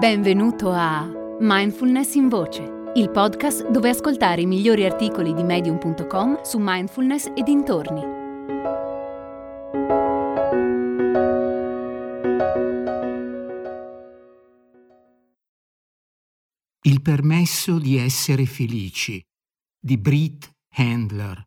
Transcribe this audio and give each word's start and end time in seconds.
Benvenuto 0.00 0.70
a 0.70 1.06
Mindfulness 1.40 2.14
in 2.14 2.30
Voce, 2.30 2.62
il 2.94 3.10
podcast 3.10 3.68
dove 3.68 3.90
ascoltare 3.90 4.40
i 4.40 4.46
migliori 4.46 4.86
articoli 4.86 5.34
di 5.34 5.42
medium.com 5.42 6.40
su 6.40 6.56
mindfulness 6.58 7.26
e 7.36 7.42
dintorni. 7.42 8.00
Il 16.80 17.02
permesso 17.02 17.78
di 17.78 17.98
essere 17.98 18.46
felici 18.46 19.22
di 19.78 19.98
Britt 19.98 20.50
Handler. 20.76 21.44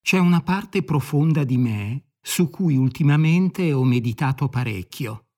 C'è 0.00 0.18
una 0.18 0.42
parte 0.42 0.82
profonda 0.82 1.44
di 1.44 1.58
me 1.58 2.07
su 2.28 2.50
cui 2.50 2.76
ultimamente 2.76 3.72
ho 3.72 3.82
meditato 3.84 4.50
parecchio. 4.50 5.28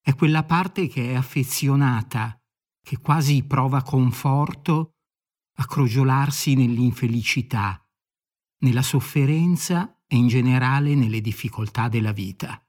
È 0.00 0.14
quella 0.14 0.44
parte 0.44 0.86
che 0.86 1.10
è 1.10 1.14
affezionata, 1.14 2.40
che 2.80 2.98
quasi 2.98 3.42
prova 3.42 3.82
conforto 3.82 4.92
a 5.56 5.66
crogiolarsi 5.66 6.54
nell'infelicità, 6.54 7.84
nella 8.60 8.82
sofferenza 8.82 10.00
e 10.06 10.16
in 10.16 10.28
generale 10.28 10.94
nelle 10.94 11.20
difficoltà 11.20 11.88
della 11.88 12.12
vita. 12.12 12.64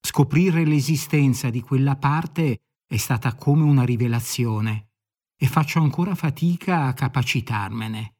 Scoprire 0.00 0.64
l'esistenza 0.64 1.50
di 1.50 1.60
quella 1.60 1.96
parte 1.96 2.62
è 2.86 2.96
stata 2.96 3.34
come 3.34 3.64
una 3.64 3.84
rivelazione 3.84 4.92
e 5.36 5.46
faccio 5.46 5.78
ancora 5.80 6.14
fatica 6.14 6.86
a 6.86 6.94
capacitarmene. 6.94 8.16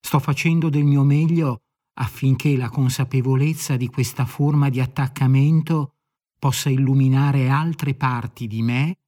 Sto 0.00 0.18
facendo 0.18 0.68
del 0.68 0.84
mio 0.84 1.04
meglio 1.04 1.60
affinché 1.98 2.56
la 2.56 2.68
consapevolezza 2.68 3.76
di 3.76 3.88
questa 3.88 4.26
forma 4.26 4.68
di 4.68 4.80
attaccamento 4.80 5.94
possa 6.38 6.68
illuminare 6.68 7.48
altre 7.48 7.94
parti 7.94 8.46
di 8.46 8.62
me 8.62 8.98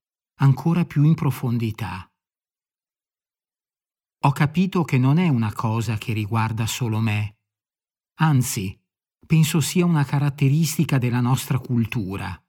ancora 0.41 0.85
più 0.85 1.03
in 1.03 1.15
profondità. 1.15 2.11
Ho 4.23 4.33
capito 4.33 4.85
che 4.85 4.99
non 4.99 5.19
è 5.19 5.29
una 5.29 5.53
cosa 5.53 5.97
che 5.97 6.13
riguarda 6.13 6.67
solo 6.67 6.99
me, 6.99 7.39
anzi, 8.21 8.77
penso 9.27 9.61
sia 9.61 9.85
una 9.85 10.05
caratteristica 10.05 10.99
della 10.99 11.21
nostra 11.21 11.59
cultura. 11.59 12.43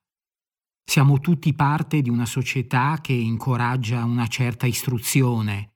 Siamo 0.83 1.19
tutti 1.19 1.53
parte 1.53 2.01
di 2.01 2.09
una 2.09 2.25
società 2.25 2.99
che 3.01 3.13
incoraggia 3.13 4.05
una 4.05 4.25
certa 4.27 4.65
istruzione, 4.65 5.75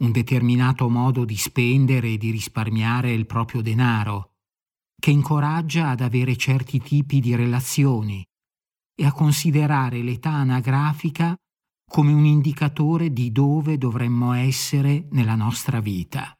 un 0.00 0.12
determinato 0.12 0.88
modo 0.88 1.24
di 1.24 1.36
spendere 1.36 2.08
e 2.08 2.18
di 2.18 2.30
risparmiare 2.30 3.12
il 3.12 3.26
proprio 3.26 3.62
denaro, 3.62 4.34
che 4.98 5.10
incoraggia 5.10 5.88
ad 5.88 6.00
avere 6.00 6.36
certi 6.36 6.80
tipi 6.80 7.20
di 7.20 7.34
relazioni 7.34 8.26
e 8.94 9.06
a 9.06 9.12
considerare 9.12 10.02
l'età 10.02 10.32
anagrafica 10.32 11.34
come 11.90 12.12
un 12.12 12.24
indicatore 12.24 13.12
di 13.12 13.32
dove 13.32 13.76
dovremmo 13.76 14.32
essere 14.32 15.08
nella 15.10 15.34
nostra 15.34 15.80
vita. 15.80 16.34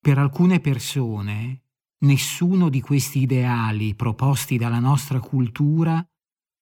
Per 0.00 0.18
alcune 0.18 0.60
persone, 0.60 1.62
nessuno 2.00 2.68
di 2.68 2.80
questi 2.80 3.20
ideali 3.22 3.94
proposti 3.94 4.56
dalla 4.56 4.78
nostra 4.78 5.18
cultura 5.18 6.06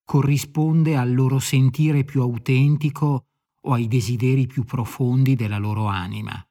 corrisponde 0.05 0.97
al 0.97 1.13
loro 1.13 1.39
sentire 1.39 2.05
più 2.05 2.23
autentico 2.23 3.27
o 3.67 3.73
ai 3.73 3.89
desideri 3.89 4.47
più 4.47 4.65
profondi 4.65 5.35
della 5.35 5.59
loro 5.59 5.87
anima. 5.87 6.45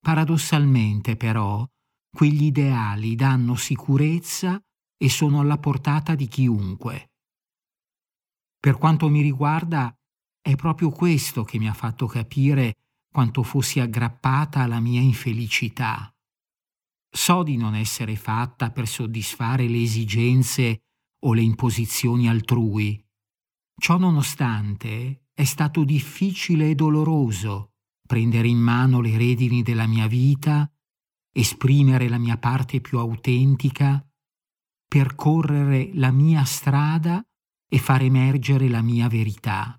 Paradossalmente, 0.00 1.16
però, 1.16 1.66
quegli 2.10 2.44
ideali 2.44 3.14
danno 3.14 3.54
sicurezza 3.54 4.60
e 4.96 5.08
sono 5.08 5.40
alla 5.40 5.58
portata 5.58 6.14
di 6.14 6.26
chiunque. 6.26 7.12
Per 8.58 8.78
quanto 8.78 9.08
mi 9.08 9.22
riguarda, 9.22 9.94
è 10.40 10.54
proprio 10.56 10.90
questo 10.90 11.44
che 11.44 11.58
mi 11.58 11.68
ha 11.68 11.74
fatto 11.74 12.06
capire 12.06 12.76
quanto 13.10 13.42
fossi 13.42 13.78
aggrappata 13.80 14.60
alla 14.60 14.80
mia 14.80 15.00
infelicità. 15.00 16.12
So 17.14 17.42
di 17.42 17.56
non 17.56 17.74
essere 17.74 18.16
fatta 18.16 18.70
per 18.70 18.88
soddisfare 18.88 19.68
le 19.68 19.82
esigenze 19.82 20.82
o 21.24 21.34
le 21.34 21.42
imposizioni 21.42 22.28
altrui. 22.28 23.04
Ciò 23.76 23.98
nonostante, 23.98 25.21
è 25.42 25.44
stato 25.44 25.82
difficile 25.82 26.70
e 26.70 26.76
doloroso 26.76 27.72
prendere 28.06 28.46
in 28.46 28.58
mano 28.58 29.00
le 29.00 29.16
redini 29.18 29.62
della 29.62 29.88
mia 29.88 30.06
vita, 30.06 30.72
esprimere 31.34 32.08
la 32.08 32.18
mia 32.18 32.38
parte 32.38 32.80
più 32.80 32.98
autentica, 32.98 34.08
percorrere 34.86 35.90
la 35.94 36.12
mia 36.12 36.44
strada 36.44 37.26
e 37.68 37.78
far 37.78 38.02
emergere 38.02 38.68
la 38.68 38.82
mia 38.82 39.08
verità. 39.08 39.76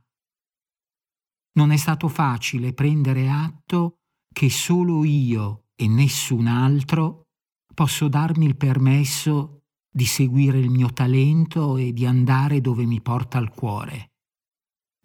Non 1.53 1.71
è 1.71 1.77
stato 1.77 2.09
facile 2.09 2.73
prendere 2.73 3.29
atto 3.29 3.99
che 4.33 4.49
solo 4.49 5.05
io 5.05 5.67
e 5.75 5.87
nessun 5.87 6.47
altro 6.47 7.27
posso 7.73 8.09
darmi 8.09 8.45
il 8.45 8.57
permesso 8.57 9.67
di 9.89 10.05
seguire 10.05 10.59
il 10.59 10.69
mio 10.69 10.91
talento 10.91 11.77
e 11.77 11.93
di 11.93 12.05
andare 12.05 12.59
dove 12.59 12.83
mi 12.85 12.99
porta 12.99 13.37
il 13.37 13.47
cuore. 13.49 14.12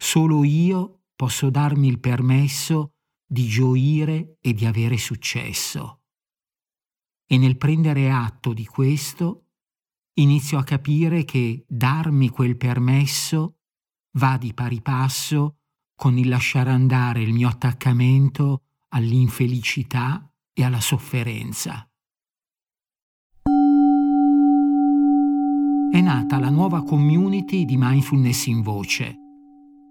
Solo 0.01 0.45
io 0.45 1.01
posso 1.13 1.49
darmi 1.49 1.89
il 1.89 1.99
permesso 1.99 2.93
di 3.27 3.45
gioire 3.47 4.37
e 4.39 4.53
di 4.53 4.65
avere 4.65 4.97
successo. 4.97 6.03
E 7.27 7.37
nel 7.37 7.57
prendere 7.57 8.09
atto 8.09 8.53
di 8.53 8.65
questo, 8.65 9.49
inizio 10.13 10.57
a 10.57 10.63
capire 10.63 11.25
che 11.25 11.65
darmi 11.67 12.29
quel 12.29 12.55
permesso 12.55 13.57
va 14.13 14.37
di 14.37 14.53
pari 14.53 14.81
passo 14.81 15.57
con 15.95 16.17
il 16.17 16.29
lasciare 16.29 16.71
andare 16.71 17.21
il 17.21 17.33
mio 17.33 17.49
attaccamento 17.49 18.63
all'infelicità 18.89 20.33
e 20.53 20.63
alla 20.63 20.79
sofferenza. 20.79 21.87
È 25.91 26.01
nata 26.01 26.39
la 26.39 26.49
nuova 26.49 26.83
community 26.83 27.65
di 27.65 27.75
mindfulness 27.77 28.45
in 28.45 28.61
voce 28.61 29.27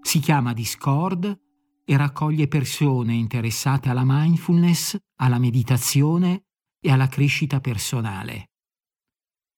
si 0.01 0.19
chiama 0.19 0.53
Discord 0.53 1.39
e 1.85 1.97
raccoglie 1.97 2.47
persone 2.47 3.13
interessate 3.13 3.89
alla 3.89 4.03
mindfulness, 4.05 4.97
alla 5.15 5.39
meditazione 5.39 6.45
e 6.79 6.91
alla 6.91 7.07
crescita 7.07 7.59
personale. 7.59 8.51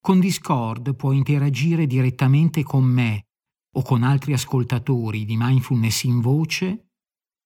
Con 0.00 0.18
Discord 0.18 0.96
puoi 0.96 1.16
interagire 1.16 1.86
direttamente 1.86 2.62
con 2.62 2.84
me 2.84 3.26
o 3.74 3.82
con 3.82 4.02
altri 4.02 4.32
ascoltatori 4.32 5.24
di 5.24 5.36
mindfulness 5.36 6.02
in 6.04 6.20
voce 6.20 6.88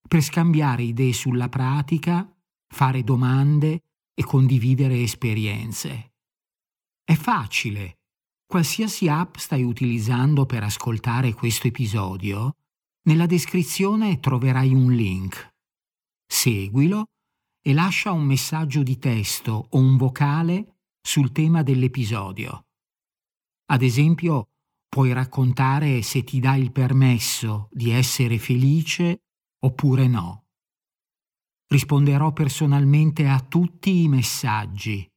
per 0.06 0.22
scambiare 0.22 0.84
idee 0.84 1.12
sulla 1.12 1.48
pratica, 1.48 2.28
fare 2.68 3.02
domande 3.02 3.82
e 4.14 4.24
condividere 4.24 5.02
esperienze. 5.02 6.14
È 7.04 7.14
facile. 7.14 7.98
Qualsiasi 8.46 9.08
app 9.08 9.36
stai 9.36 9.62
utilizzando 9.62 10.46
per 10.46 10.62
ascoltare 10.62 11.34
questo 11.34 11.66
episodio, 11.66 12.56
nella 13.06 13.26
descrizione 13.26 14.20
troverai 14.20 14.72
un 14.74 14.92
link. 14.92 15.54
Seguilo 16.26 17.06
e 17.60 17.72
lascia 17.72 18.12
un 18.12 18.24
messaggio 18.24 18.82
di 18.82 18.98
testo 18.98 19.68
o 19.70 19.78
un 19.78 19.96
vocale 19.96 20.78
sul 21.00 21.32
tema 21.32 21.62
dell'episodio. 21.62 22.66
Ad 23.66 23.82
esempio, 23.82 24.50
puoi 24.88 25.12
raccontare 25.12 26.02
se 26.02 26.24
ti 26.24 26.40
dai 26.40 26.60
il 26.62 26.72
permesso 26.72 27.68
di 27.72 27.90
essere 27.90 28.38
felice 28.38 29.22
oppure 29.64 30.06
no. 30.06 30.44
Risponderò 31.68 32.32
personalmente 32.32 33.26
a 33.26 33.40
tutti 33.40 34.02
i 34.02 34.08
messaggi. 34.08 35.08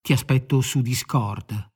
Ti 0.00 0.12
aspetto 0.12 0.60
su 0.60 0.80
Discord. 0.80 1.75